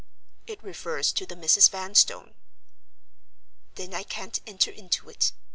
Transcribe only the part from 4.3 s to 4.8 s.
enter